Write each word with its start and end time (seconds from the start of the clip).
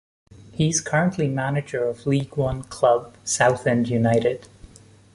He 0.53 0.67
is 0.69 0.81
currently 0.81 1.27
manager 1.27 1.83
of 1.83 2.07
League 2.07 2.35
One 2.35 2.63
club 2.63 3.15
Southend 3.23 3.87
United. 3.87 4.47